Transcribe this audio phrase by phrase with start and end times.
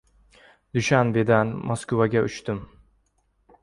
[0.77, 2.67] Dushanbedan Moskvaga uchdim.